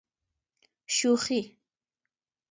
شوخي. 0.95 1.41